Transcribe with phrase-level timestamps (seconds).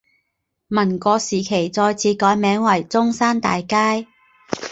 [0.67, 4.07] 民国时期再次改名为中山大街。